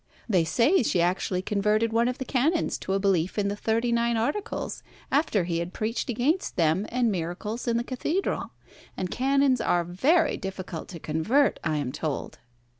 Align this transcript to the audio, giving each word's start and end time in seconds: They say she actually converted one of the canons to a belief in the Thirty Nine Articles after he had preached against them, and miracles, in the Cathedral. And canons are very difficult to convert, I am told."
They 0.27 0.43
say 0.43 0.81
she 0.81 0.99
actually 0.99 1.43
converted 1.43 1.93
one 1.93 2.07
of 2.07 2.17
the 2.17 2.25
canons 2.25 2.79
to 2.79 2.93
a 2.93 2.99
belief 2.99 3.37
in 3.37 3.49
the 3.49 3.55
Thirty 3.55 3.91
Nine 3.91 4.17
Articles 4.17 4.81
after 5.11 5.43
he 5.43 5.59
had 5.59 5.73
preached 5.73 6.09
against 6.09 6.55
them, 6.55 6.87
and 6.89 7.11
miracles, 7.11 7.67
in 7.67 7.77
the 7.77 7.83
Cathedral. 7.83 8.49
And 8.97 9.11
canons 9.11 9.61
are 9.61 9.83
very 9.83 10.37
difficult 10.37 10.87
to 10.87 10.99
convert, 10.99 11.59
I 11.63 11.77
am 11.77 11.91
told." 11.91 12.39